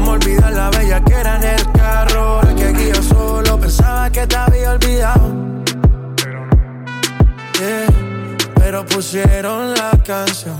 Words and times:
Como 0.00 0.12
olvidar 0.12 0.52
la 0.54 0.70
bella 0.70 1.04
que 1.04 1.12
era 1.12 1.36
en 1.36 1.44
el 1.44 1.72
carro. 1.72 2.20
Ahora 2.20 2.54
que 2.54 2.64
aquí 2.64 2.88
yo 2.88 3.02
solo 3.02 3.60
pensaba 3.60 4.08
que 4.10 4.26
te 4.26 4.34
había 4.34 4.72
olvidado. 4.72 5.30
Yeah, 7.58 7.86
pero 8.54 8.86
pusieron 8.86 9.74
la 9.74 9.90
canción. 10.02 10.56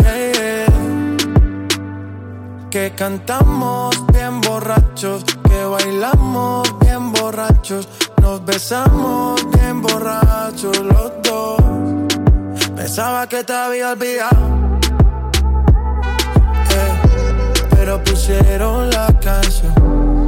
Yeah, 0.00 0.32
yeah. 0.32 0.66
Que 2.70 2.92
cantamos 2.96 3.90
bien 4.12 4.40
borrachos, 4.40 5.24
que 5.24 5.64
bailamos 5.64 6.78
bien 6.78 7.12
borrachos, 7.12 7.88
nos 8.22 8.44
besamos 8.44 9.44
bien 9.56 9.82
borrachos 9.82 10.78
los 10.78 11.10
dos. 11.24 11.60
Pensaba 12.76 13.26
que 13.28 13.42
te 13.42 13.52
había 13.52 13.90
olvidado, 13.90 14.63
pusieron 18.26 18.88
la 18.88 19.06
canción. 19.20 20.24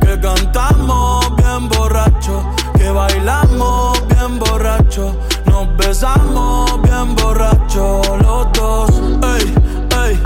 Que 0.00 0.20
cantamos 0.20 1.34
bien 1.36 1.68
borracho, 1.70 2.44
que 2.76 2.90
bailamos 2.90 4.06
bien 4.08 4.38
borracho, 4.38 5.16
nos 5.46 5.74
besamos 5.78 6.82
bien 6.82 7.16
borracho 7.16 8.02
los 8.20 8.52
dos. 8.52 8.90
Ey, 9.36 9.54
ey, 10.04 10.20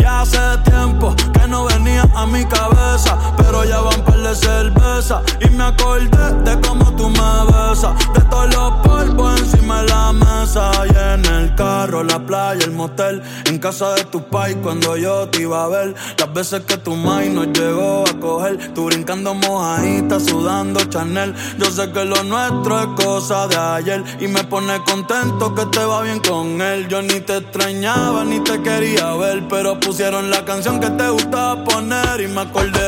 ya 0.00 0.20
hace 0.20 0.38
tiempo 0.62 1.16
que 1.32 1.48
no 1.48 1.64
venía 1.64 2.08
a 2.14 2.26
mi 2.26 2.44
cabeza, 2.44 2.87
pero 3.36 3.64
ya 3.64 3.80
van 3.80 4.04
par 4.04 4.18
de 4.18 4.34
cerveza. 4.34 5.22
Y 5.40 5.50
me 5.50 5.64
acordé 5.64 6.32
de 6.44 6.60
cómo 6.60 6.94
tú 6.96 7.08
me 7.08 7.30
besas, 7.46 7.92
de 8.14 8.20
todos 8.22 8.54
los 8.54 8.72
polvos 8.86 9.40
encima 9.40 9.82
de 9.82 9.88
la 9.88 10.12
mesa. 10.12 10.70
Y 10.86 10.96
en 10.96 11.24
el 11.24 11.54
carro, 11.54 12.02
la 12.02 12.18
playa, 12.18 12.64
el 12.64 12.72
motel, 12.72 13.22
en 13.46 13.58
casa 13.58 13.94
de 13.94 14.04
tu 14.04 14.22
pai 14.22 14.54
cuando 14.56 14.96
yo 14.96 15.28
te 15.28 15.42
iba 15.42 15.64
a 15.64 15.68
ver, 15.68 15.94
las 16.18 16.32
veces 16.32 16.62
que 16.62 16.76
tu 16.78 16.94
mai 16.94 17.28
nos 17.28 17.46
llegó 17.48 18.04
a 18.08 18.20
coger, 18.20 18.74
tú 18.74 18.86
brincando 18.86 19.34
mojadita, 19.34 20.20
sudando 20.20 20.80
Chanel, 20.84 21.34
yo 21.58 21.70
sé 21.70 21.90
que 21.92 22.04
lo 22.04 22.22
nuestro 22.22 22.80
es 22.80 23.04
cosa 23.04 23.46
de 23.48 23.56
ayer. 23.56 24.04
Y 24.20 24.28
me 24.28 24.44
pone 24.44 24.82
contento 24.84 25.54
que 25.54 25.66
te 25.66 25.84
va 25.84 26.02
bien 26.02 26.20
con 26.20 26.60
él, 26.60 26.88
yo 26.88 27.02
ni 27.02 27.20
te 27.20 27.38
extrañaba 27.38 28.24
ni 28.24 28.40
te 28.40 28.60
quería 28.62 29.14
ver, 29.14 29.46
pero 29.48 29.78
pusieron 29.78 30.30
la 30.30 30.44
canción 30.44 30.80
que 30.80 30.90
te 30.90 31.08
gustaba 31.10 31.64
poner. 31.64 32.20
Y 32.20 32.28
me 32.28 32.42
acordé 32.42 32.87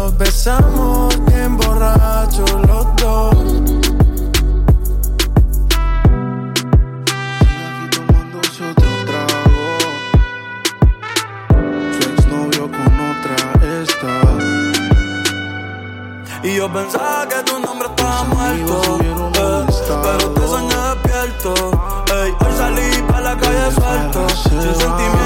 nos 0.00 0.16
besamos 0.16 1.14
bien 1.26 1.58
borrachos 1.58 2.52
los 2.68 2.86
dos. 2.96 3.34
Aquí 7.68 7.86
tomándose 7.94 8.60
otro 8.70 8.90
trago. 9.08 9.62
Su 11.96 12.02
exnovio 12.12 12.64
con 12.76 12.90
otra 13.10 13.38
está. 13.82 14.14
Y 16.42 16.50
yo 16.56 16.72
pensaba 16.72 17.28
que 17.28 17.38
tu 17.50 17.58
nombre 17.58 17.88
estaba 17.88 18.24
muerto, 18.24 18.76
eh, 19.02 19.66
pero 20.04 20.24
te 20.30 20.42
soñé 20.52 20.78
despierto. 20.88 21.52
Ey, 22.16 22.30
hoy 22.40 22.52
salí 22.56 22.88
para 23.08 23.20
la 23.20 23.34
calle 23.36 23.66
suelto, 23.78 24.20
sin 24.30 24.62
sentimiento, 24.62 25.19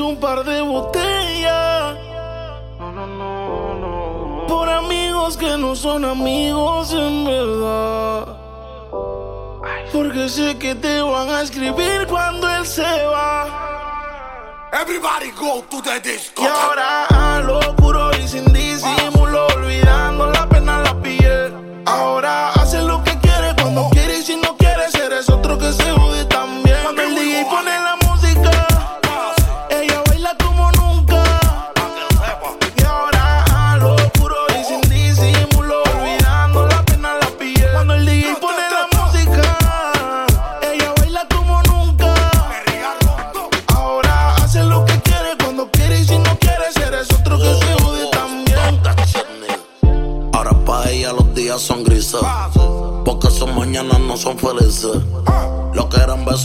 un 0.00 0.16
par 0.16 0.44
de 0.44 0.60
botellas. 0.62 1.96
Por 4.48 4.68
amigos 4.68 5.36
que 5.36 5.56
no 5.58 5.74
son 5.74 6.04
amigos 6.04 6.92
en 6.92 7.24
verdad. 7.24 8.36
Porque 9.92 10.28
sé 10.28 10.56
que 10.58 10.74
te 10.74 11.02
van 11.02 11.28
a 11.28 11.42
escribir 11.42 12.06
cuando 12.06 12.48
él 12.48 12.66
se 12.66 12.82
va. 12.82 13.62
Everybody 14.72 15.30
go 15.32 15.62
to 15.70 15.82
the 15.82 16.00
disco. 16.00 16.42
Y 16.42 16.46
ahora 16.46 17.06
a 17.06 17.40
lo 17.40 17.76
puro 17.76 18.10
y 18.16 18.26
sin 18.26 18.44
disimulo, 18.52 18.71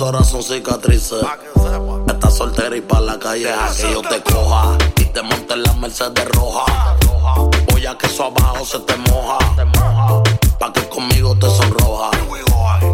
horas 0.01 0.29
son 0.29 0.43
cicatrices. 0.43 1.23
Estás 2.07 2.37
soltera 2.37 2.75
y 2.75 2.81
pa' 2.81 2.99
la 2.99 3.17
calle 3.17 3.51
a 3.51 3.69
que 3.75 3.91
yo 3.91 4.01
te 4.01 4.21
coja. 4.21 4.77
Y 4.97 5.05
te 5.05 5.21
monte 5.21 5.53
en 5.53 5.63
la 5.63 5.73
Mercedes 5.73 6.27
roja. 6.29 6.95
Voy 7.71 7.85
a 7.85 7.97
que 7.97 8.07
eso 8.07 8.25
abajo 8.25 8.65
se 8.65 8.79
te 8.79 8.95
moja. 8.97 9.37
Pa' 10.59 10.73
que 10.73 10.87
conmigo 10.89 11.35
te 11.37 11.49
sonroja. 11.49 12.11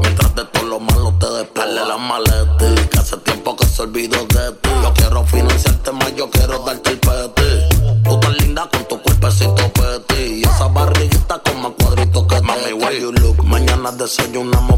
Mientras 0.02 0.36
de 0.36 0.46
todo 0.46 0.64
lo 0.66 0.80
malo 0.80 1.14
te 1.20 1.30
despele 1.30 1.86
la 1.86 1.98
maleta. 1.98 2.76
Que 2.92 3.00
hace 3.00 3.18
tiempo 3.18 3.56
que 3.56 3.66
se 3.66 3.82
olvidó 3.82 4.26
de 4.26 4.52
ti. 4.62 4.70
Yo 4.82 4.94
quiero 4.94 5.26
financiarte 5.26 5.92
más, 5.92 6.16
yo 6.16 6.30
quiero 6.30 6.60
darte 6.60 6.92
el 6.92 7.00
peti. 7.00 8.04
Tú 8.04 8.20
tan 8.20 8.34
linda 8.38 8.70
con 8.72 8.88
tu 8.88 9.02
cuerpecito 9.02 9.72
peti. 9.74 10.42
Y 10.42 10.44
esa 10.44 10.68
barriguita 10.68 11.40
con 11.40 11.62
más 11.62 11.72
cuadritos 11.80 12.28
que 12.28 12.42
Mami, 12.42 12.74
why 12.74 13.00
you 13.00 13.12
look? 13.12 13.44
Mañana 13.44 13.92
desayunamos 13.92 14.73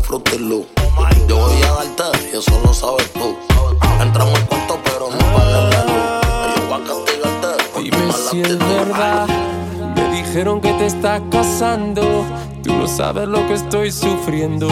sabes 12.96 13.28
lo 13.28 13.46
que 13.48 13.56
estoy 13.56 13.92
sufriendo. 13.92 14.70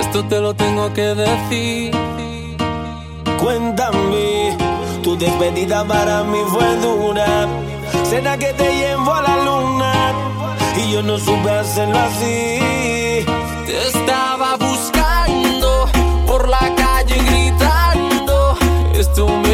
Esto 0.00 0.24
te 0.24 0.40
lo 0.40 0.54
tengo 0.54 0.90
que 0.94 1.14
decir. 1.14 1.92
Cuéntame, 3.38 4.56
tu 5.02 5.18
despedida 5.18 5.84
para 5.84 6.24
mí 6.24 6.38
fue 6.48 6.76
dura. 6.76 7.46
Será 8.08 8.38
que 8.38 8.54
te 8.54 8.74
llevo 8.74 9.12
a 9.12 9.22
la 9.22 9.36
luna 9.44 9.92
y 10.78 10.92
yo 10.92 11.02
no 11.02 11.18
supe 11.18 11.50
hacerlo 11.50 11.98
así. 11.98 13.26
Te 13.66 13.88
estaba 13.88 14.56
buscando 14.56 15.88
por 16.26 16.48
la 16.48 16.74
calle 16.74 17.16
gritando. 17.16 18.56
Esto 18.94 19.28
me 19.28 19.51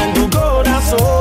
en 0.00 0.14
tu 0.14 0.30
corazón. 0.30 1.17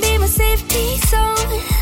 be 0.00 0.18
my 0.18 0.26
safety 0.26 0.96
zone. 1.08 1.77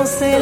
você 0.00 0.38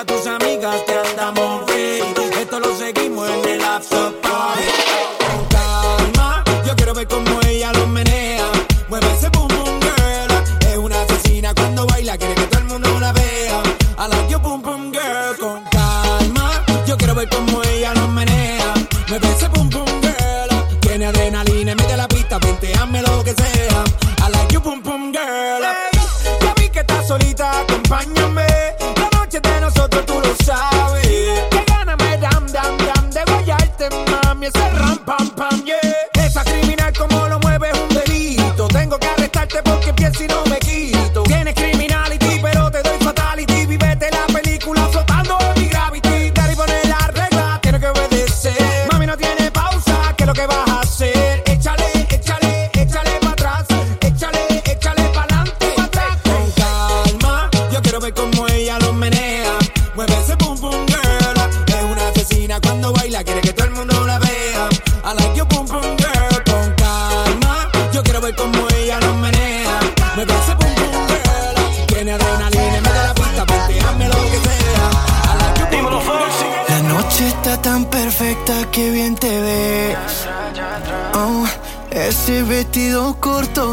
a 0.00 0.04
tus 0.04 0.26
amigas 0.26 0.82
que 0.84 0.99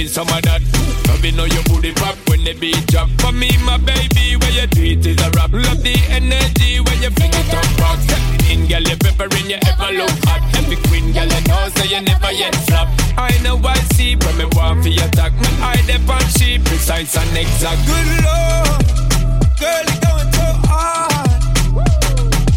me 0.00 0.06
some 0.08 0.28
of 0.28 0.42
that. 0.42 0.62
Cause 1.04 1.20
we 1.22 1.30
know 1.32 1.44
your 1.44 1.62
booty 1.64 1.92
pop 1.92 2.16
when 2.28 2.44
the 2.44 2.54
beat 2.54 2.80
drop. 2.86 3.08
For 3.20 3.32
me, 3.32 3.50
my 3.64 3.76
baby, 3.76 4.36
where 4.40 4.52
your 4.52 4.66
treat 4.68 5.04
is 5.04 5.20
a 5.20 5.28
rap. 5.36 5.52
Love 5.52 5.82
the 5.82 5.96
energy 6.08 6.80
when 6.80 6.96
you 7.04 7.10
fling 7.12 7.34
it 7.36 7.52
up, 7.52 7.68
rock. 7.76 8.00
In, 8.48 8.66
girl, 8.66 8.80
you 8.80 8.96
peppering, 8.96 9.48
you 9.50 9.60
ever 9.60 9.90
look 9.92 10.16
hot. 10.24 10.40
Every 10.56 10.76
queen, 10.88 11.12
girl, 11.12 11.28
you 11.28 11.42
know, 11.48 11.68
so 11.76 11.84
you 11.84 12.00
never 12.00 12.32
yet 12.32 12.54
flop. 12.66 12.88
I 13.16 13.36
know 13.44 13.60
I 13.60 13.76
see, 13.94 14.14
but 14.16 14.34
me 14.36 14.46
want 14.56 14.82
for 14.82 14.88
your 14.88 15.04
attack. 15.04 15.32
Man, 15.36 15.54
I 15.60 15.76
depend 15.84 16.28
she 16.36 16.58
precise 16.58 17.16
and 17.16 17.36
exact. 17.36 17.80
Good 17.84 18.08
lord, 18.24 18.80
girl, 19.60 19.84
you 19.84 19.98
going 20.00 20.30
so 20.32 20.48
hard. 20.64 21.40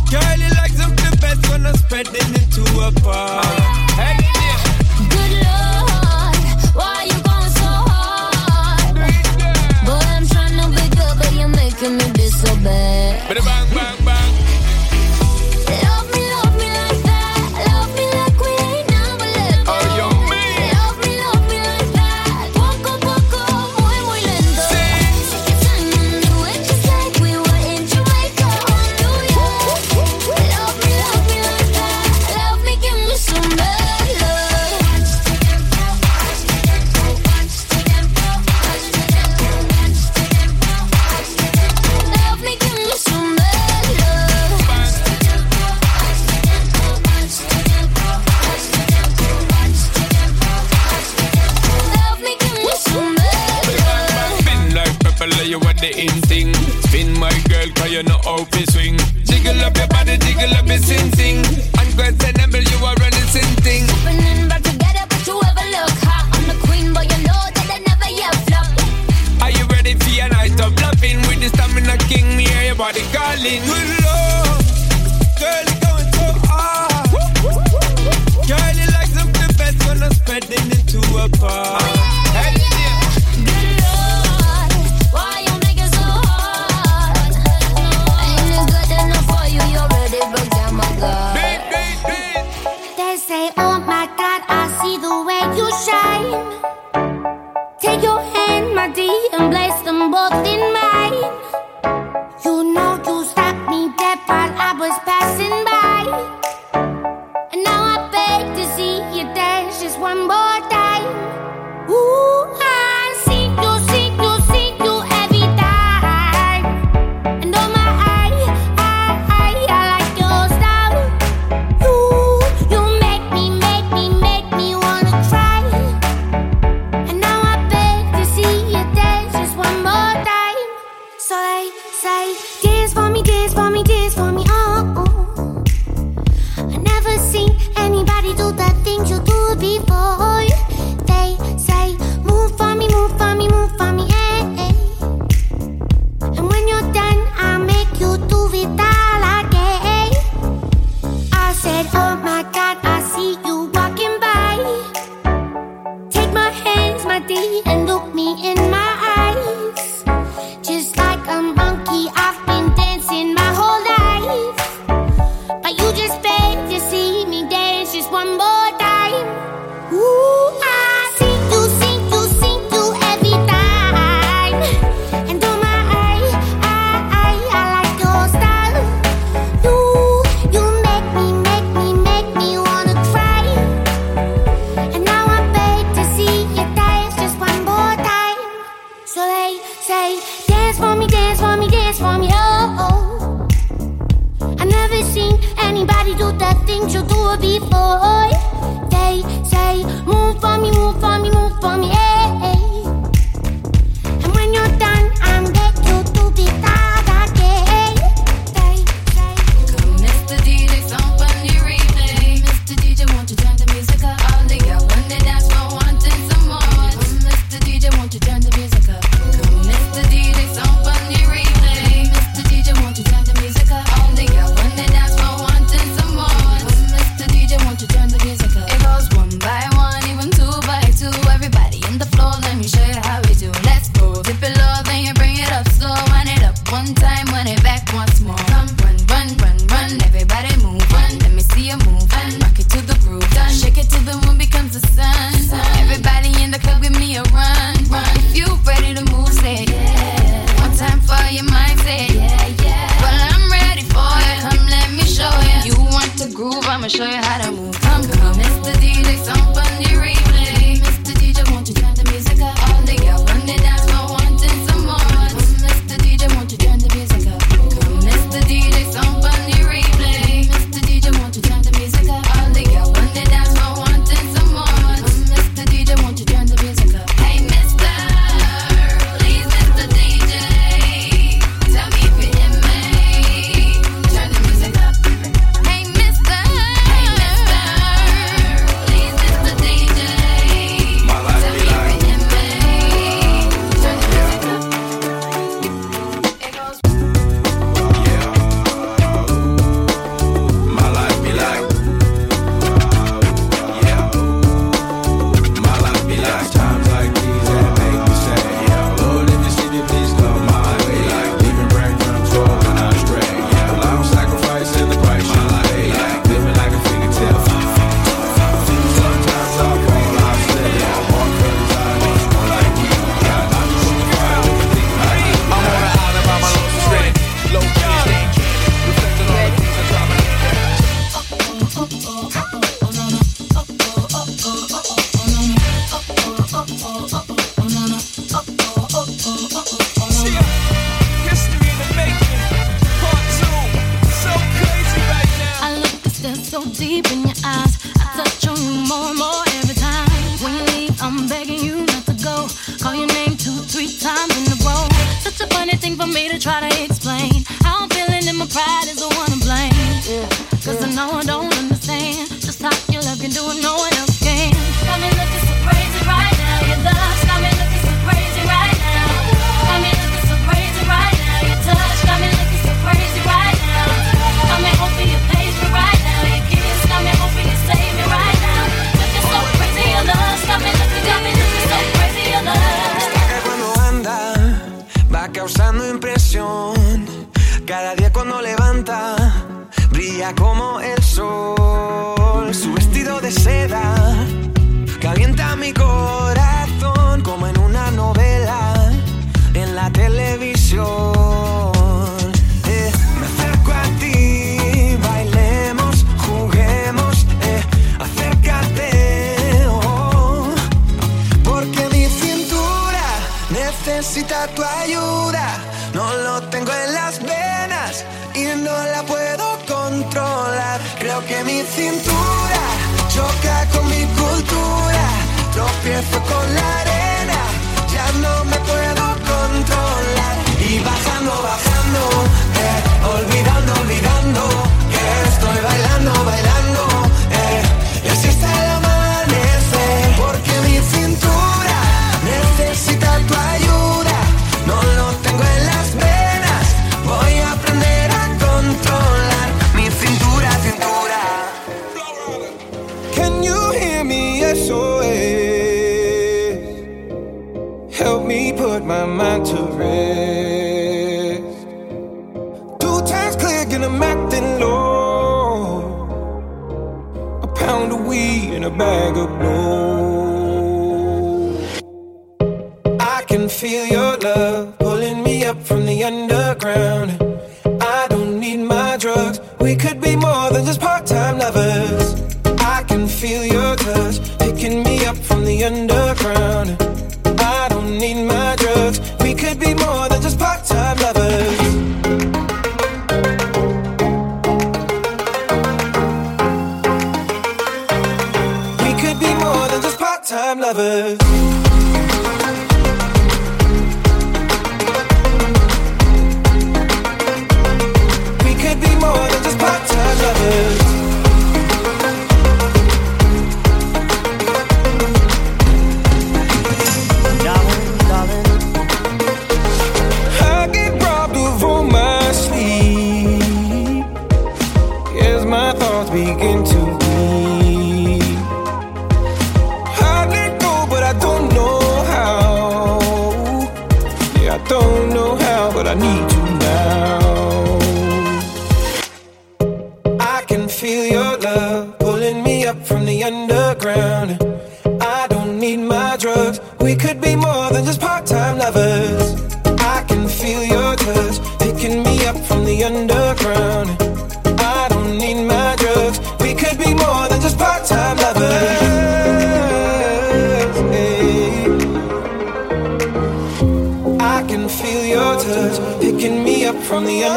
Girl, 0.08 0.38
you 0.40 0.52
like 0.56 0.72
something 0.72 1.16
best 1.20 1.44
when 1.50 1.66
I'm 1.66 1.76
spreading 1.76 2.32
it 2.40 2.48
to 2.56 2.64
a 2.88 2.90
bar. 3.04 3.44
Hey. 4.00 4.23
back. 12.64 13.03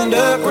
wonder 0.06 0.45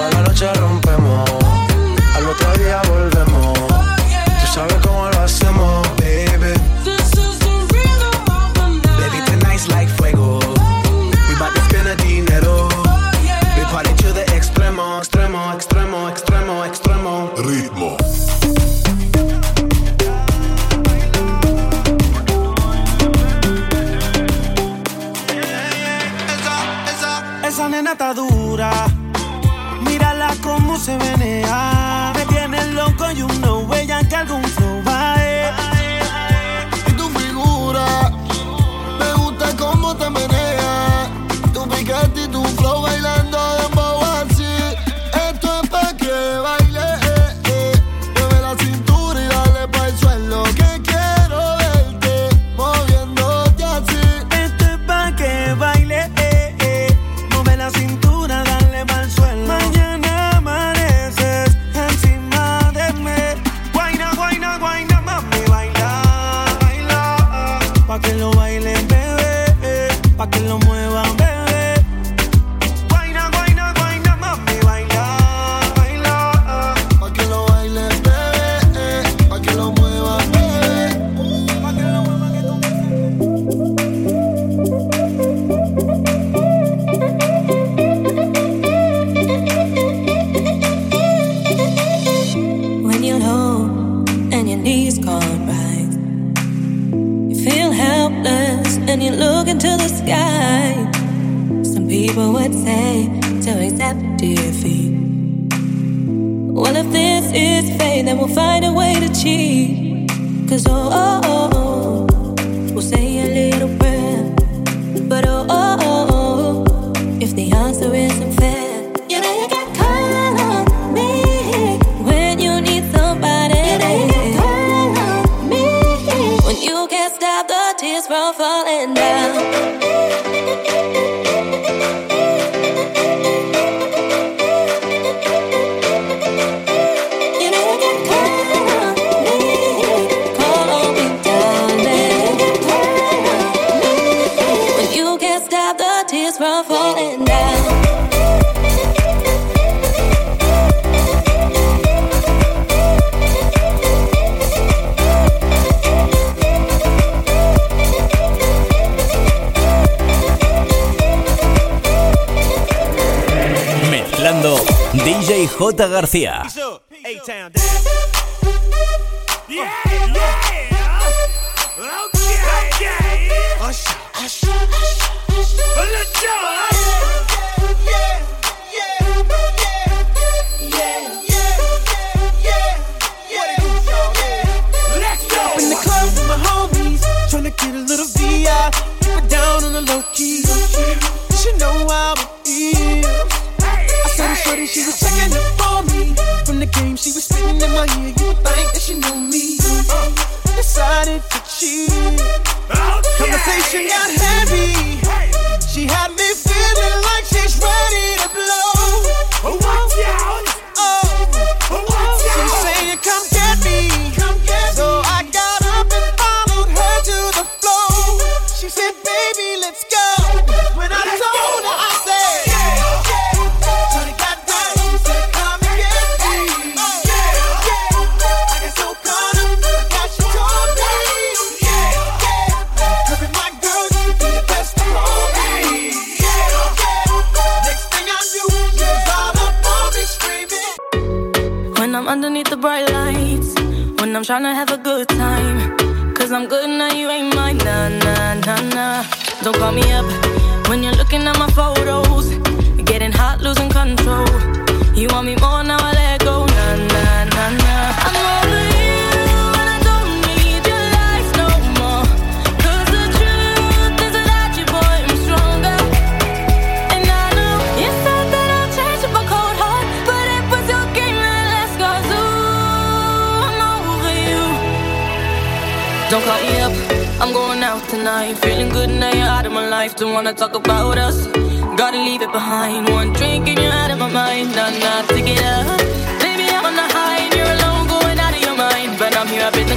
Toda 0.00 0.12
la 0.12 0.22
noche 0.22 0.59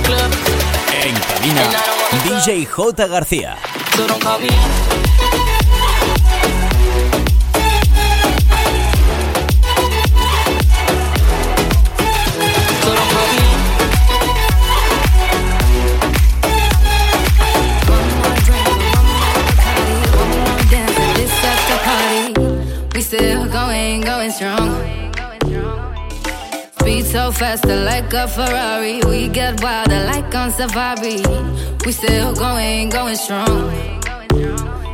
En 0.06 1.16
cabina, 1.16 1.64
DJ 2.24 2.66
J. 2.66 3.08
García. 3.08 3.58
Faster 27.34 27.76
like 27.76 28.14
a 28.14 28.28
Ferrari. 28.28 29.02
We 29.06 29.28
get 29.28 29.62
wilder 29.62 30.04
like 30.06 30.34
on 30.36 30.52
safari. 30.52 31.22
We 31.86 31.92
still 31.92 32.34
going, 32.34 32.90
going 32.90 33.16
strong. 33.16 33.72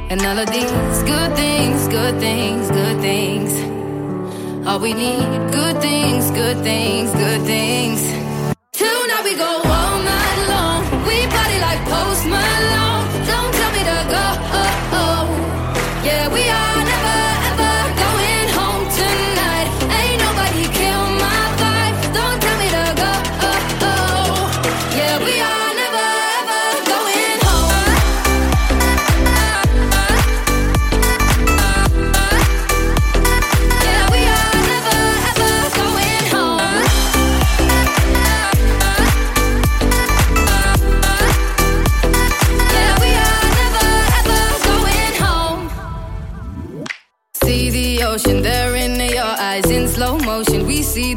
And 0.09 0.25
all 0.25 0.37
of 0.37 0.49
these 0.49 0.71
good 1.03 1.35
things, 1.35 1.87
good 1.87 2.19
things, 2.19 2.69
good 2.71 2.99
things. 3.01 3.51
All 4.67 4.79
we 4.79 4.93
need, 4.93 5.27
good 5.51 5.81
things, 5.81 6.31
good 6.31 6.57
things, 6.63 7.11
good 7.13 7.41
things. 7.43 8.01
Tonight 8.71 9.23
we 9.23 9.35
go 9.35 9.61
all 9.63 9.97
night 10.03 10.39
long. 10.49 10.81
We 11.07 11.27
party 11.27 11.59
like 11.59 11.81
Post 11.85 12.25
Malone. 12.25 12.88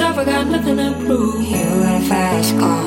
Me, 0.00 0.06
myself, 0.06 0.26
I 0.26 0.30
got 0.32 0.46
nothing 0.46 0.76
to 0.78 1.04
prove. 1.04 1.42
You 1.42 1.64
got 1.84 2.00
a 2.00 2.04
fast 2.06 2.58
car. 2.58 2.86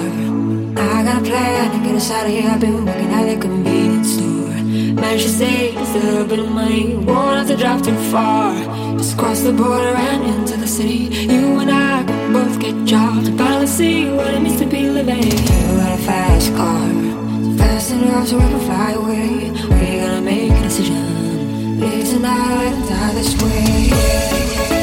I 0.83 1.03
got 1.03 1.21
a 1.21 1.23
plan 1.23 1.71
to 1.71 1.85
get 1.85 1.95
us 1.95 2.09
out 2.09 2.25
of 2.25 2.31
here. 2.31 2.49
I've 2.49 2.59
been 2.59 2.85
working 2.85 3.13
at 3.13 3.25
the 3.27 3.39
convenience 3.39 4.13
store. 4.15 4.49
Managed 4.99 5.25
to 5.25 5.29
save 5.29 5.73
just 5.75 5.95
a 5.95 5.99
little 5.99 6.25
bit 6.25 6.39
of 6.39 6.49
money. 6.49 6.95
Won't 6.95 7.37
have 7.37 7.47
to 7.49 7.55
drive 7.55 7.83
too 7.83 7.95
far. 8.09 8.55
Just 8.97 9.15
cross 9.15 9.41
the 9.41 9.53
border 9.53 9.93
and 9.95 10.23
into 10.23 10.57
the 10.57 10.65
city. 10.65 11.01
You 11.33 11.59
and 11.59 11.69
I 11.69 12.03
can 12.03 12.33
both 12.33 12.59
get 12.59 12.83
jobs 12.83 13.29
finally 13.37 13.67
see 13.67 14.09
what 14.09 14.33
it 14.33 14.41
means 14.41 14.59
to 14.59 14.65
be 14.65 14.89
living. 14.89 15.21
You 15.21 15.77
got 15.81 15.99
a 15.99 16.01
fast 16.01 16.51
car. 16.55 16.89
So 17.43 17.57
fast 17.59 17.91
enough 17.91 18.27
so 18.27 18.37
we 18.39 18.45
can 18.53 18.59
fly 18.61 18.91
away. 18.93 19.51
We're 19.69 20.01
gonna 20.01 20.21
make 20.21 20.51
a 20.51 20.63
decision. 20.63 21.79
Leave 21.79 22.09
tonight 22.09 22.73
and 22.73 22.89
die 22.89 23.13
this 23.13 23.31
way. 23.39 24.82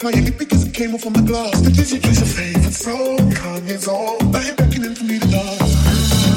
playing 0.00 0.26
it 0.26 0.38
because 0.38 0.66
it 0.66 0.72
came 0.72 0.94
off 0.94 1.06
on 1.06 1.12
the 1.12 1.20
glass. 1.20 1.60
The 1.60 1.70
dizzy 1.70 2.00
plays 2.00 2.22
of 2.22 2.28
favorite 2.28 2.72
song, 2.72 3.18
Kanye's 3.36 3.86
on. 3.86 4.30
Now 4.32 4.40
you're 4.40 4.56
beckoning 4.56 4.94
for 4.94 5.04
me 5.04 5.18
to 5.18 5.28
dance. 5.28 5.72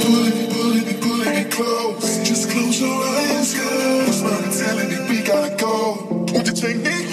Pull 0.03 0.28
it, 0.28 0.51
pull 0.51 0.76
it, 0.76 1.01
pull 1.01 1.22
it 1.22 1.49
close. 1.49 2.28
Just 2.28 2.51
close 2.51 2.82
your 2.82 2.91
eyes, 2.91 3.53
girl. 3.55 4.05
Cause 4.05 4.24
I'm 4.24 4.51
telling 4.51 4.91
you, 4.91 5.01
we 5.07 5.24
gotta 5.24 5.55
go. 5.55 6.26
Won't 6.34 6.47
you 6.47 6.53
take 6.53 6.78
me? 6.78 7.12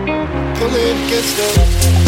apocalypse 0.61 1.09
gets 1.09 1.37
dark. 1.37 2.00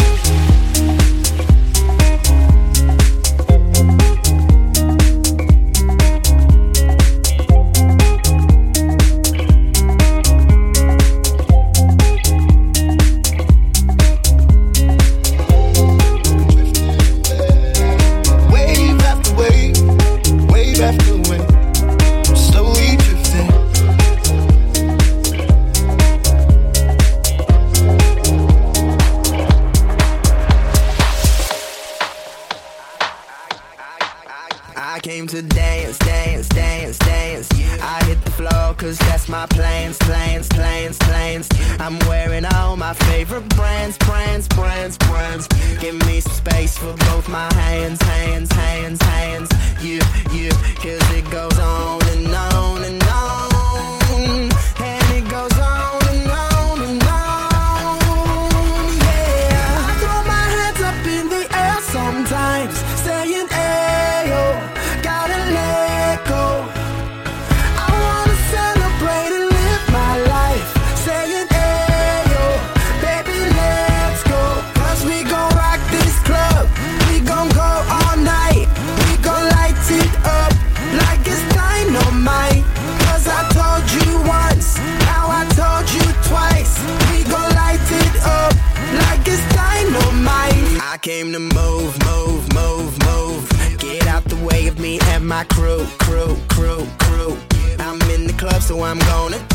so 98.74 98.82
I'm 98.82 98.98
gonna 98.98 99.53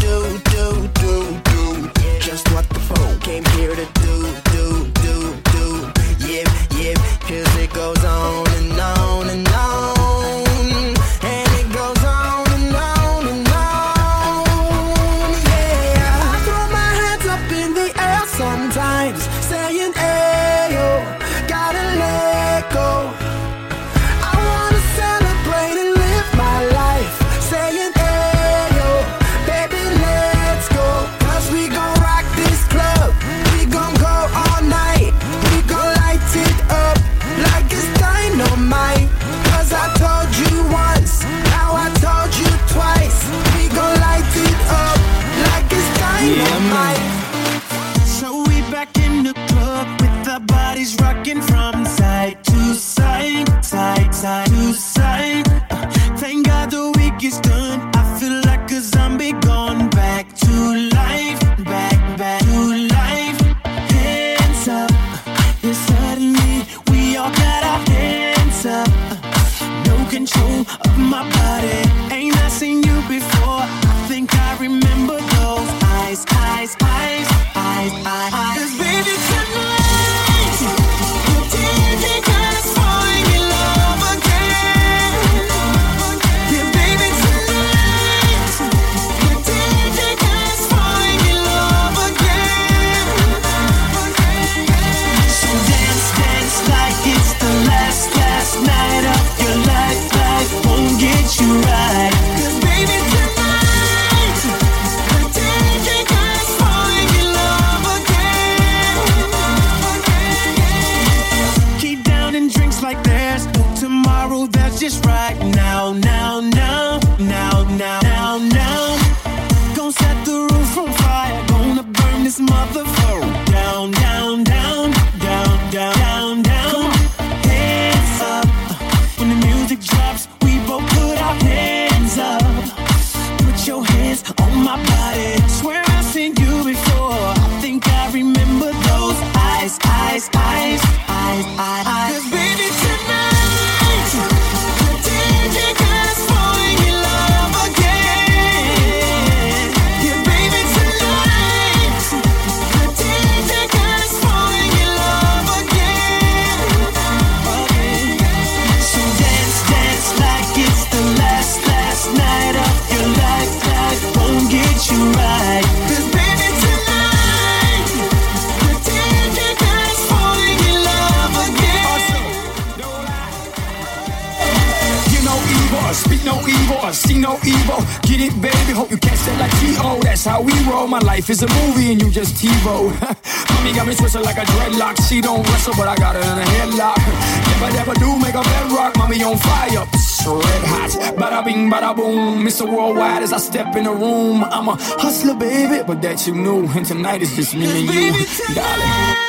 I'm 194.70 194.78
a 194.78 194.82
hustler, 195.02 195.34
baby, 195.34 195.84
but 195.86 196.02
that 196.04 196.28
you 196.28 196.36
knew. 196.36 196.68
And 196.68 196.86
tonight 196.86 197.24
is 197.24 197.36
just 197.36 197.56
me 197.56 197.66
and 197.66 197.90
you, 197.92 198.54
darling. 198.54 199.29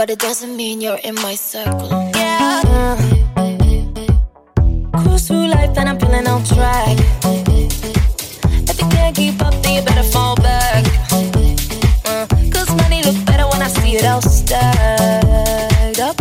but 0.00 0.08
it 0.08 0.18
doesn't 0.18 0.56
mean 0.56 0.80
you're 0.80 1.02
in 1.04 1.14
my 1.16 1.34
circle. 1.34 1.90
Yeah, 2.14 2.62
uh, 2.64 2.96
cruise 4.98 5.26
through 5.28 5.48
life 5.48 5.76
and 5.76 5.90
I'm 5.90 6.00
feeling 6.00 6.26
on 6.26 6.42
track. 6.42 6.96
If 8.70 8.80
you 8.80 8.88
can't 8.88 9.14
keep 9.14 9.42
up, 9.42 9.52
then 9.62 9.74
you 9.74 9.82
better 9.82 10.02
fall 10.02 10.36
back. 10.36 10.86
Uh, 12.06 12.26
Cause 12.50 12.74
money 12.76 13.02
look 13.02 13.22
better 13.26 13.46
when 13.48 13.60
I 13.60 13.68
see 13.68 13.96
it 13.96 14.06
all 14.06 14.22
stacked 14.22 16.00
up. 16.00 16.16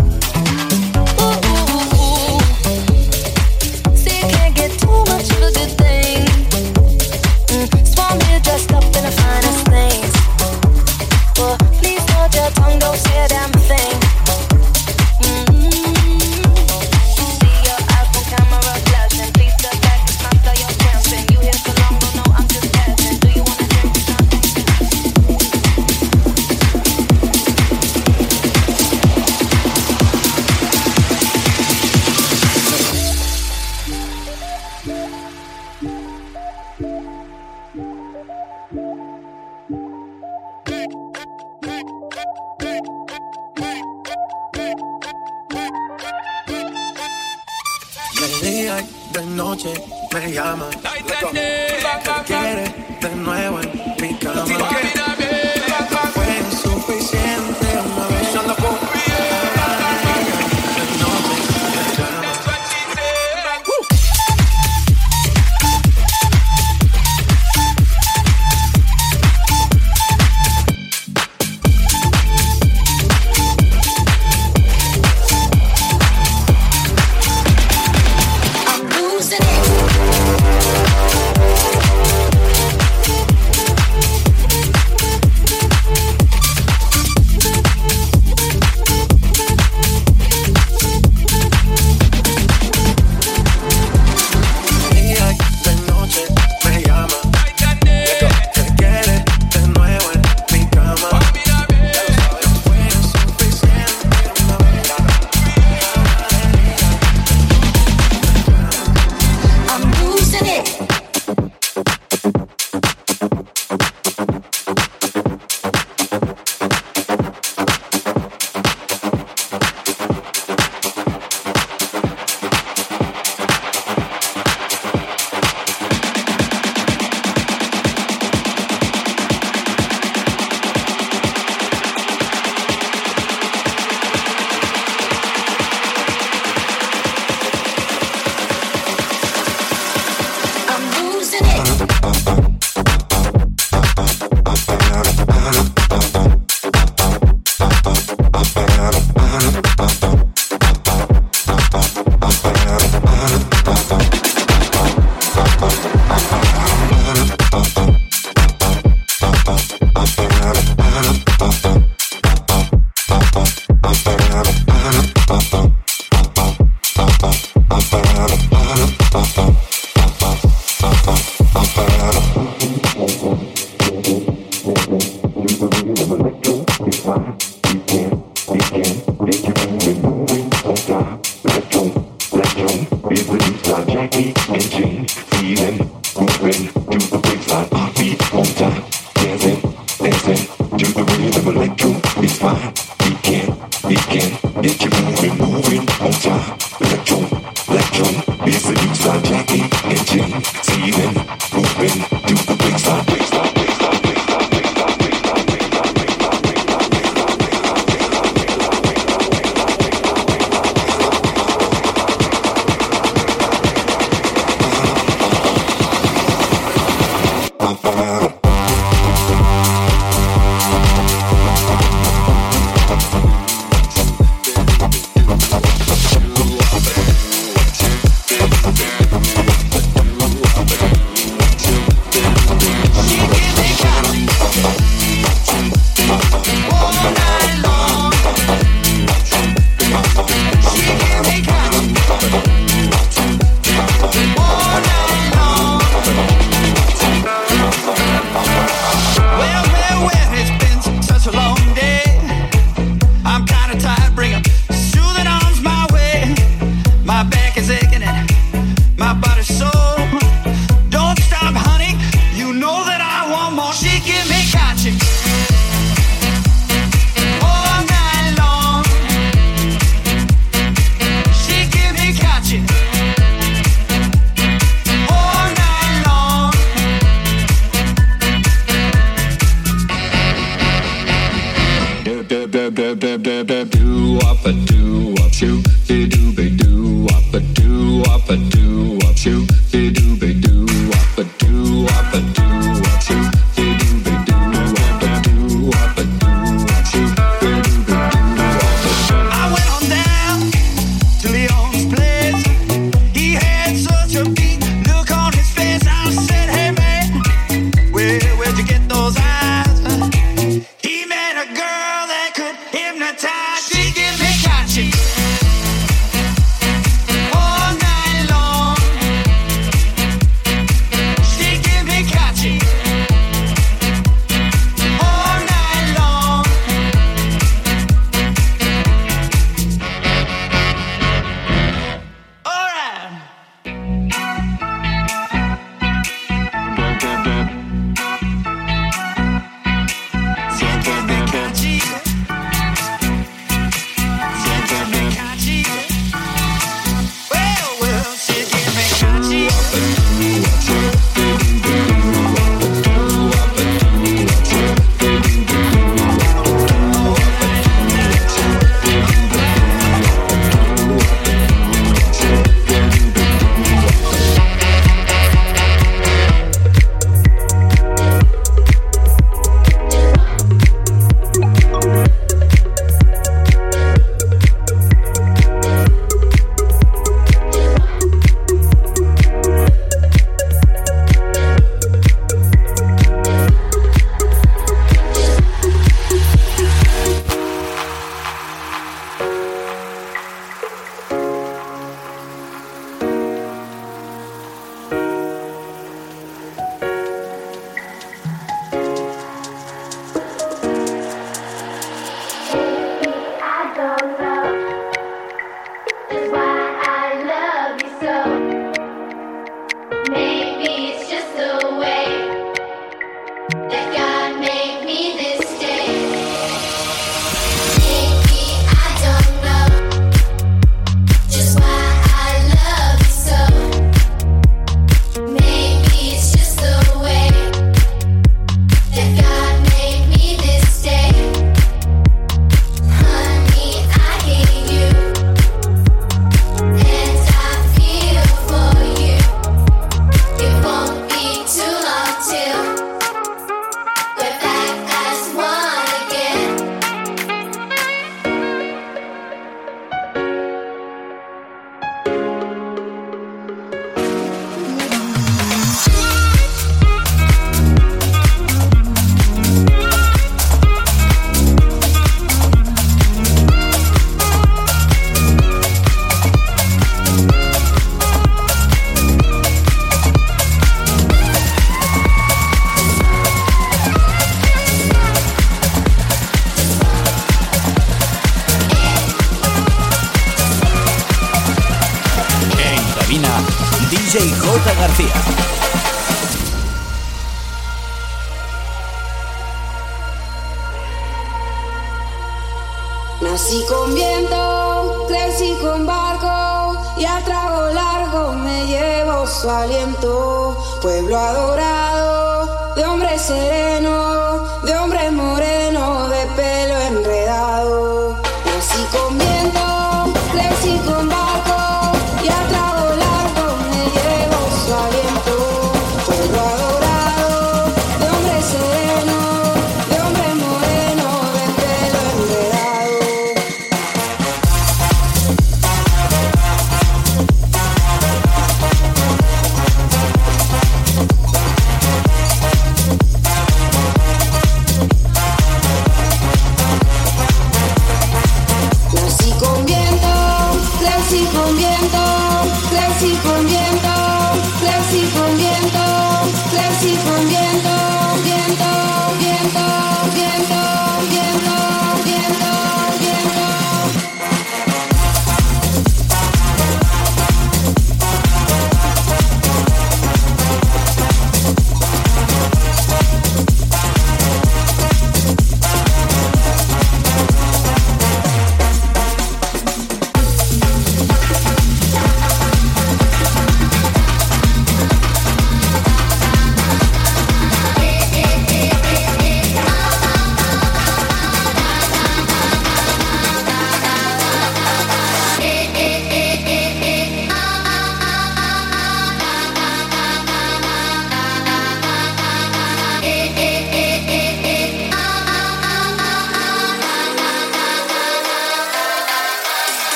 Dressed 8.44 8.72
up 8.74 8.84
in 8.84 9.04
the 9.04 9.12
finest 9.22 9.66
things. 9.74 10.14
Well, 11.38 11.58
please 11.80 12.04
hold 12.12 12.34
your 12.34 12.50
tongue, 12.52 12.80
don't 12.80 12.98
say 12.98 13.26
a 13.26 13.28
damn 13.28 13.59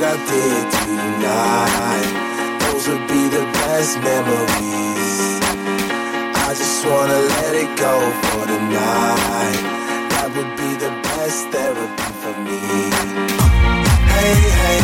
that 0.00 0.12
I 0.12 0.16
did 0.28 0.64
tonight. 0.76 2.12
Those 2.60 2.84
would 2.88 3.06
be 3.08 3.22
the 3.28 3.44
best 3.56 3.96
memories. 4.04 5.40
I 6.36 6.52
just 6.52 6.84
wanna 6.84 7.20
let 7.34 7.54
it 7.54 7.70
go 7.78 7.94
for 8.22 8.46
tonight. 8.46 9.62
That 10.12 10.28
would 10.36 10.52
be 10.60 10.70
the 10.84 10.92
best 11.06 11.48
therapy 11.48 12.10
for 12.20 12.34
me. 12.44 12.60
Hey, 14.12 14.36
hey, 14.60 14.80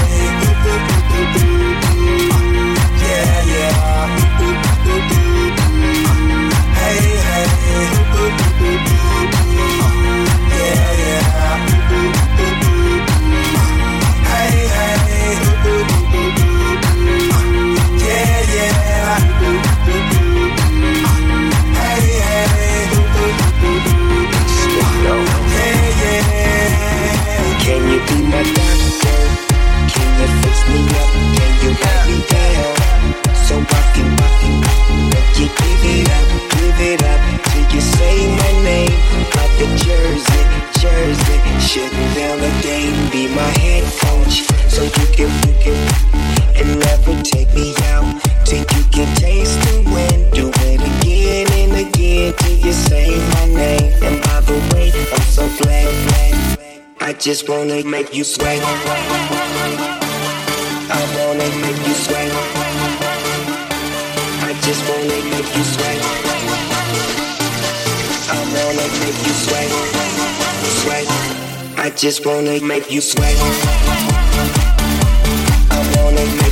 yeah, 3.05 3.37
yeah. 3.53 3.73
Hey, 6.81 7.01
hey, 7.29 7.47
yeah, 10.59 10.93
yeah. 10.99 12.32
my 43.35 43.51
head 43.61 43.85
so 44.69 44.83
you 44.83 45.07
can, 45.17 45.31
you 45.47 45.55
can, 45.63 45.77
and 46.57 46.81
never 46.81 47.15
take 47.23 47.53
me 47.55 47.75
out 47.93 48.05
till 48.45 48.59
you 48.59 48.85
can 48.91 49.15
taste 49.17 49.61
the 49.61 49.83
wind. 49.93 50.33
Do 50.33 50.51
it 50.69 50.81
again 50.81 51.47
and 51.61 51.89
again 51.89 52.35
till 52.39 52.57
you 52.59 52.73
say 52.73 53.19
my 53.35 53.47
name. 53.47 53.93
And 54.03 54.23
by 54.23 54.41
the 54.41 54.59
way, 54.75 54.93
I'm 55.13 55.23
so. 55.23 55.43
I 57.01 57.15
just 57.15 57.49
wanna 57.49 57.85
make 57.85 58.15
you 58.15 58.25
sweat. 58.25 58.63
I 60.91 61.01
wanna 61.17 61.49
make 61.61 61.87
you 61.87 61.95
sweat. 61.95 62.33
I 64.49 64.53
just 64.63 64.83
wanna 64.89 65.19
make 65.31 65.57
you 65.57 65.65
sweat. 65.65 66.01
I 68.31 68.39
wanna 68.55 68.87
make 69.01 69.27
you 69.27 69.35
sweat 69.45 70.12
just 72.03 72.27
wanna 72.27 72.61
make 72.63 72.91
you 72.91 73.01
sweat. 73.01 73.37
I 75.71 75.79
wanna 75.95 76.27
make 76.43 76.52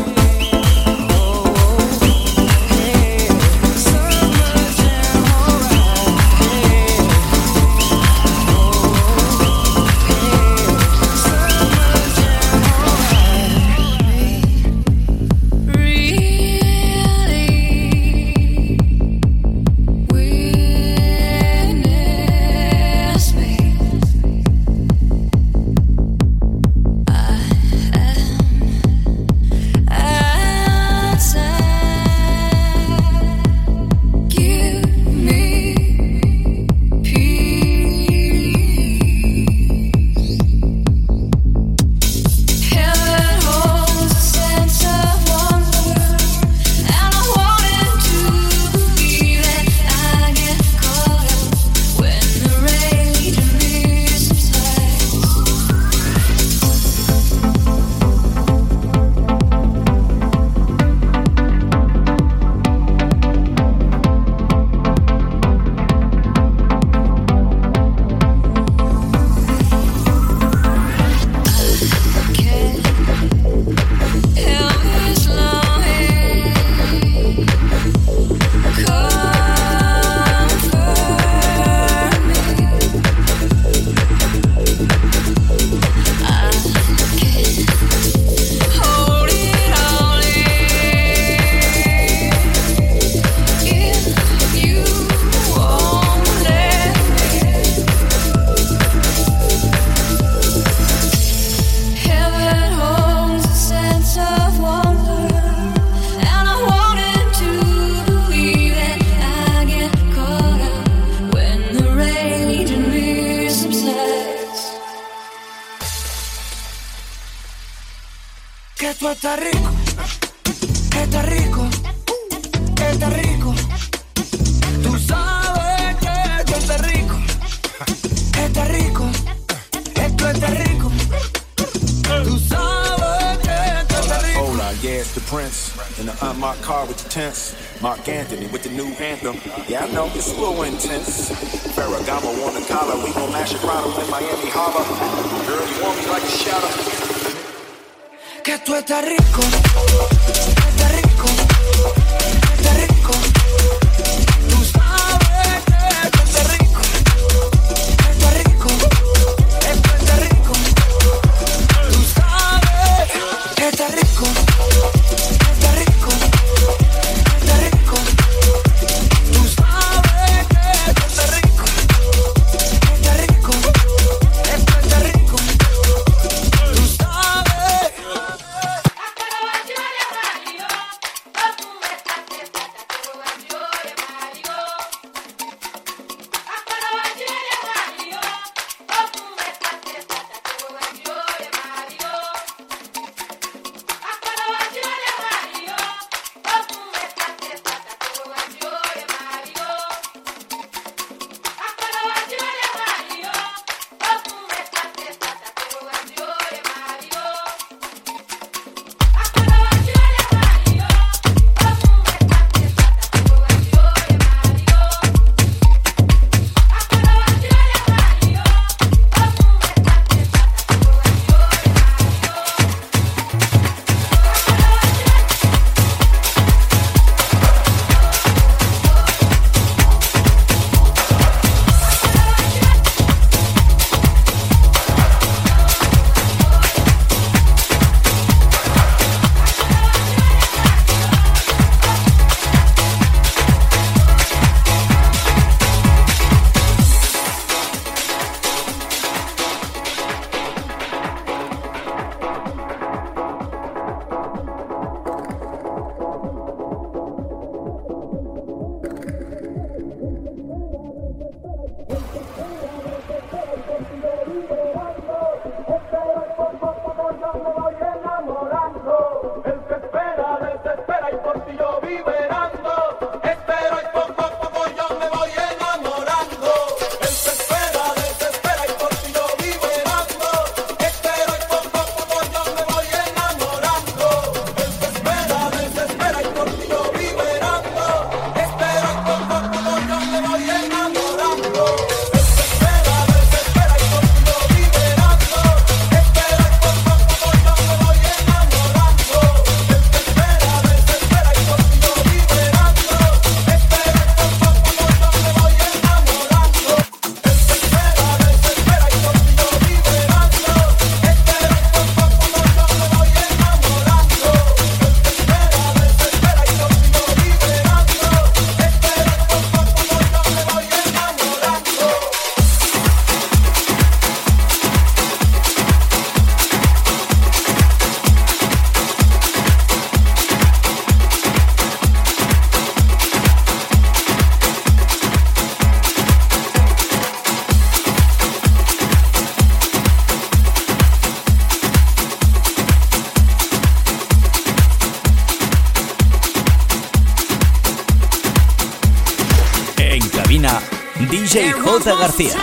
García. 351.83 352.40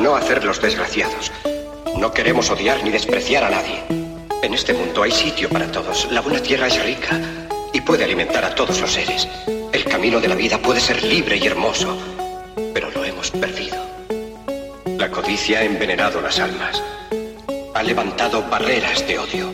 Felices 0.00 0.42
a 0.42 0.46
los 0.46 0.56
no 0.56 0.62
desgraciados. 0.62 1.32
No 1.96 2.12
queremos 2.12 2.50
odiar 2.50 2.82
ni 2.82 2.90
despreciar 2.90 3.44
a 3.44 3.50
nadie. 3.50 3.82
En 4.42 4.54
este 4.54 4.72
mundo 4.72 5.02
hay 5.02 5.10
sitio 5.10 5.48
para 5.50 5.70
todos. 5.70 6.08
La 6.10 6.22
buena 6.22 6.40
tierra 6.40 6.68
es 6.68 6.82
rica 6.82 7.20
y 7.72 7.80
puede 7.82 8.04
alimentar 8.04 8.44
a 8.44 8.54
todos 8.54 8.80
los 8.80 8.92
seres. 8.92 9.28
El 9.72 9.84
camino 9.84 10.20
de 10.20 10.28
la 10.28 10.34
vida 10.34 10.58
puede 10.58 10.80
ser 10.80 11.02
libre 11.02 11.36
y 11.36 11.46
hermoso, 11.46 11.96
pero 12.72 12.90
lo 12.90 13.04
hemos 13.04 13.30
perdido. 13.30 13.76
La 14.96 15.10
codicia 15.10 15.58
ha 15.58 15.64
envenenado 15.64 16.20
las 16.22 16.38
almas. 16.38 16.82
Ha 17.74 17.82
levantado 17.82 18.42
barreras 18.48 19.06
de 19.06 19.18
odio. 19.18 19.52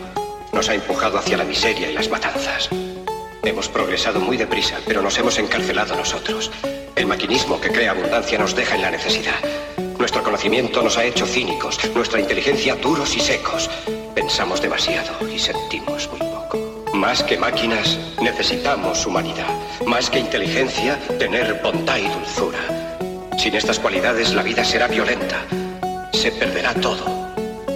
Nos 0.52 0.68
ha 0.68 0.74
empujado 0.74 1.18
hacia 1.18 1.36
la 1.36 1.44
miseria 1.44 1.90
y 1.90 1.94
las 1.94 2.08
matanzas. 2.08 2.68
Hemos 3.42 3.68
progresado 3.68 4.20
muy 4.20 4.36
deprisa, 4.36 4.78
pero 4.86 5.02
nos 5.02 5.18
hemos 5.18 5.38
encarcelado 5.38 5.96
nosotros. 5.96 6.50
El 6.94 7.06
maquinismo 7.06 7.60
que 7.60 7.70
crea 7.70 7.90
abundancia 7.90 8.38
nos 8.38 8.54
deja 8.54 8.76
en 8.76 8.82
la 8.82 8.90
necesidad. 8.90 9.34
Conocimiento 10.26 10.82
nos 10.82 10.98
ha 10.98 11.04
hecho 11.04 11.24
cínicos, 11.24 11.78
nuestra 11.94 12.18
inteligencia 12.18 12.74
duros 12.74 13.16
y 13.16 13.20
secos. 13.20 13.70
Pensamos 14.12 14.60
demasiado 14.60 15.12
y 15.30 15.38
sentimos 15.38 16.10
muy 16.10 16.18
poco. 16.18 16.58
Más 16.94 17.22
que 17.22 17.38
máquinas, 17.38 17.96
necesitamos 18.20 19.06
humanidad. 19.06 19.46
Más 19.86 20.10
que 20.10 20.18
inteligencia, 20.18 20.98
tener 21.20 21.60
bondad 21.62 21.98
y 21.98 22.08
dulzura. 22.08 22.58
Sin 23.38 23.54
estas 23.54 23.78
cualidades, 23.78 24.34
la 24.34 24.42
vida 24.42 24.64
será 24.64 24.88
violenta. 24.88 25.44
Se 26.12 26.32
perderá 26.32 26.74
todo. 26.74 27.04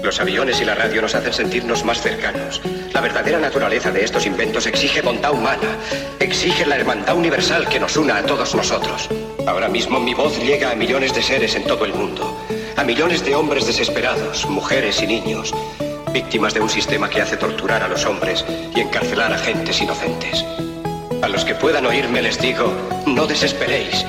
Los 0.02 0.18
aviones 0.18 0.60
y 0.60 0.64
la 0.64 0.74
radio 0.74 1.02
nos 1.02 1.14
hacen 1.14 1.32
sentirnos 1.32 1.84
más 1.84 2.02
cercanos. 2.02 2.60
La 2.92 3.00
verdadera 3.00 3.38
naturaleza 3.38 3.92
de 3.92 4.02
estos 4.02 4.26
inventos 4.26 4.66
exige 4.66 5.02
bondad 5.02 5.32
humana, 5.32 5.76
exige 6.18 6.66
la 6.66 6.74
hermandad 6.76 7.16
universal 7.16 7.68
que 7.68 7.78
nos 7.78 7.96
una 7.96 8.16
a 8.16 8.26
todos 8.26 8.56
nosotros. 8.56 9.08
Ahora 9.46 9.68
mismo 9.68 10.00
mi 10.00 10.14
voz 10.14 10.38
llega 10.38 10.70
a 10.70 10.74
millones 10.74 11.14
de 11.14 11.22
seres 11.22 11.54
en 11.54 11.64
todo 11.64 11.84
el 11.84 11.92
mundo, 11.92 12.29
a 12.80 12.84
millones 12.84 13.22
de 13.26 13.34
hombres 13.34 13.66
desesperados, 13.66 14.46
mujeres 14.46 15.02
y 15.02 15.06
niños, 15.06 15.52
víctimas 16.14 16.54
de 16.54 16.60
un 16.60 16.70
sistema 16.70 17.10
que 17.10 17.20
hace 17.20 17.36
torturar 17.36 17.82
a 17.82 17.88
los 17.88 18.06
hombres 18.06 18.42
y 18.74 18.80
encarcelar 18.80 19.34
a 19.34 19.38
gentes 19.38 19.82
inocentes. 19.82 20.46
A 21.20 21.28
los 21.28 21.44
que 21.44 21.54
puedan 21.54 21.84
oírme 21.84 22.22
les 22.22 22.40
digo, 22.40 22.72
no 23.04 23.26
desesperéis. 23.26 24.06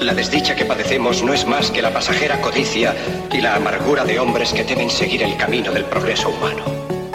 La 0.00 0.14
desdicha 0.14 0.54
que 0.54 0.64
padecemos 0.64 1.24
no 1.24 1.34
es 1.34 1.48
más 1.48 1.72
que 1.72 1.82
la 1.82 1.92
pasajera 1.92 2.40
codicia 2.40 2.94
y 3.32 3.40
la 3.40 3.56
amargura 3.56 4.04
de 4.04 4.20
hombres 4.20 4.52
que 4.52 4.62
temen 4.62 4.88
seguir 4.88 5.24
el 5.24 5.36
camino 5.36 5.72
del 5.72 5.86
progreso 5.86 6.28
humano. 6.28 6.62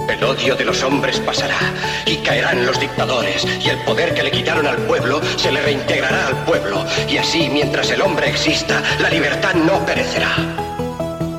El 0.10 0.22
odio 0.26 0.58
de 0.58 0.66
los 0.66 0.84
hombres 0.84 1.22
pasará 1.22 1.60
y 2.06 2.18
caerán 2.18 2.66
los 2.66 2.82
dictadores 2.82 3.48
y 3.62 3.70
el 3.70 3.82
poder 3.86 4.14
que 4.14 4.24
le 4.24 4.32
quitaron 4.32 4.68
al 4.68 4.78
pueblo 4.80 5.22
se 5.38 5.54
le 5.54 5.62
reintegrará 5.62 6.28
al 6.28 6.44
pueblo 6.44 6.86
y 7.08 7.16
así 7.16 7.50
mientras 7.50 7.92
el 7.92 8.02
hombre 8.02 8.28
exista 8.28 8.84
la 9.00 9.10
libertad 9.10 9.54
no 9.54 9.86
perecerá. 9.86 10.57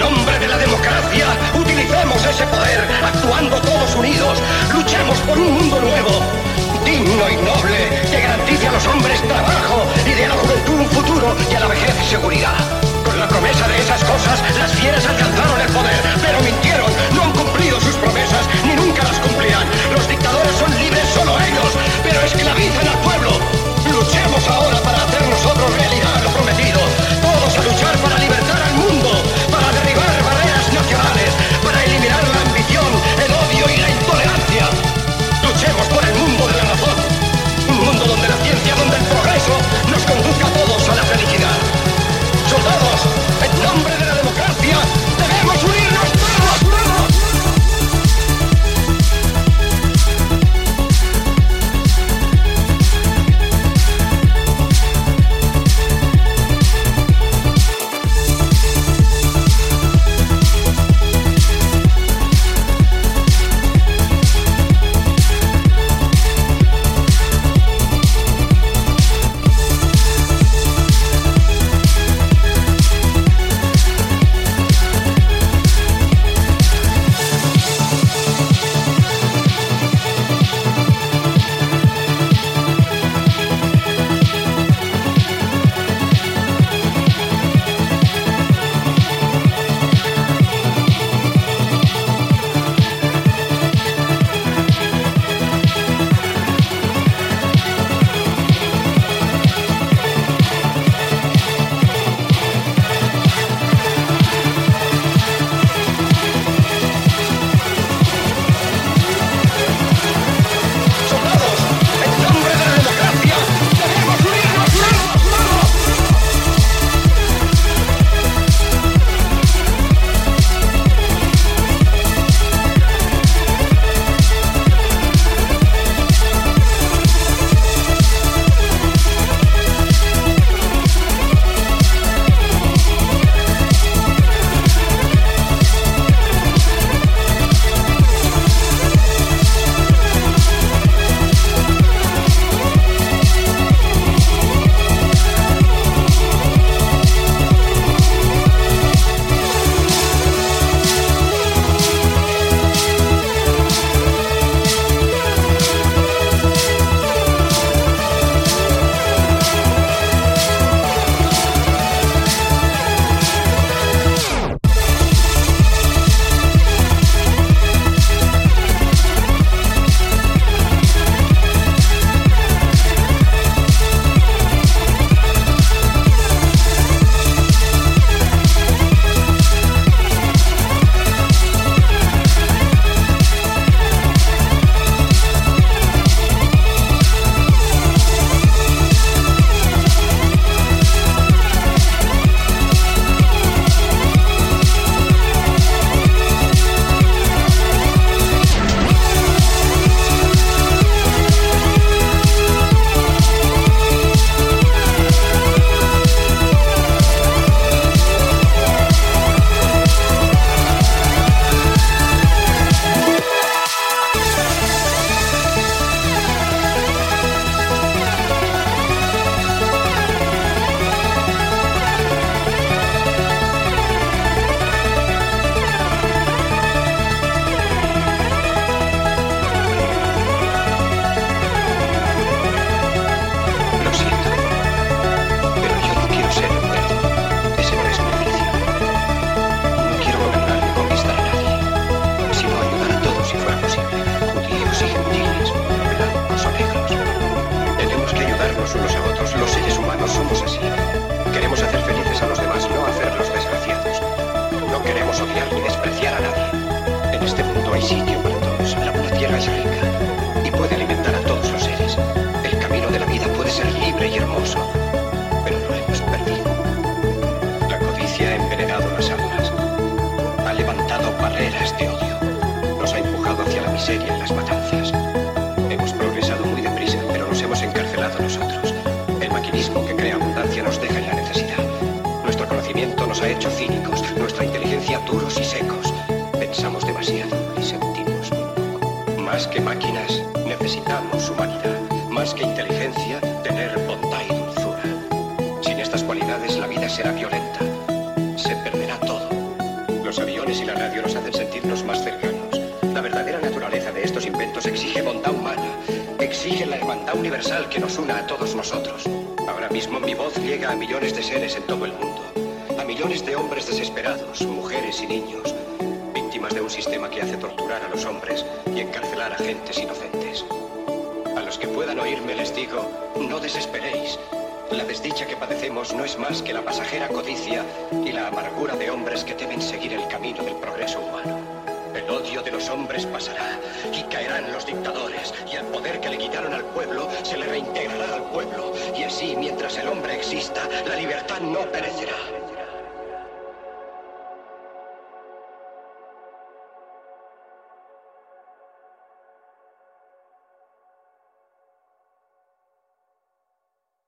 En 0.00 0.16
nombre 0.16 0.38
de 0.38 0.48
la 0.48 0.56
democracia, 0.56 1.26
utilicemos 1.52 2.24
ese 2.24 2.46
poder, 2.46 2.80
actuando 3.04 3.60
todos 3.60 3.94
unidos. 3.96 4.38
Luchemos 4.72 5.18
por 5.28 5.36
un 5.36 5.52
mundo 5.52 5.78
nuevo, 5.78 6.24
digno 6.86 7.28
y 7.28 7.36
noble, 7.36 8.00
que 8.10 8.20
garantice 8.22 8.68
a 8.68 8.72
los 8.72 8.86
hombres 8.86 9.20
trabajo 9.28 9.84
y 10.06 10.12
de 10.16 10.26
la 10.26 10.34
juventud 10.36 10.80
un 10.80 10.88
futuro 10.88 11.36
y 11.52 11.54
a 11.54 11.60
la 11.60 11.68
vejez 11.68 11.92
seguridad. 12.08 12.56
Con 13.04 13.20
la 13.20 13.28
promesa 13.28 13.68
de 13.68 13.76
esas 13.76 14.02
cosas, 14.04 14.40
las 14.56 14.72
fieras 14.72 15.04
alcanzaron 15.04 15.60
el 15.60 15.68
poder, 15.68 16.00
pero 16.24 16.40
mintieron, 16.40 16.90
no 17.12 17.24
han 17.24 17.32
cumplido 17.32 17.78
sus 17.78 17.96
promesas, 17.96 18.48
ni 18.64 18.72
nunca 18.80 19.04
las 19.04 19.18
cumplirán. 19.20 19.68
Los 19.92 20.08
dictadores 20.08 20.56
son 20.56 20.70
libres 20.80 21.04
solo 21.12 21.36
ellos, 21.44 21.76
pero 22.02 22.24
esclavizan 22.24 22.88
al 22.88 22.98
pueblo. 23.04 23.32
Luchemos 23.84 24.48
ahora 24.48 24.80
para 24.80 25.04
hacer 25.04 25.28
nosotros 25.28 25.76
realidad 25.76 26.24
lo 26.24 26.30
prometido. 26.30 26.80
Todos 27.20 27.52
a 27.52 27.62
luchar 27.68 27.96
para 27.98 28.16
libertad. 28.16 28.29